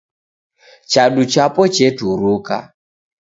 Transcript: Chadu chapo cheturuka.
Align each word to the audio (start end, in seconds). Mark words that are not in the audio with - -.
Chadu 0.91 1.21
chapo 1.31 1.61
cheturuka. 1.75 2.57